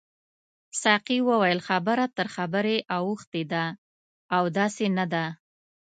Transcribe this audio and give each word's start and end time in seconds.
ساقي 0.81 1.19
وویل 1.29 1.59
خبره 1.67 2.05
تر 2.17 2.27
خبرې 2.35 2.77
اوښتې 2.95 3.43
ده 3.51 3.65
او 4.35 4.43
داسې 4.57 4.85
نه 4.97 5.05
ده. 5.13 5.25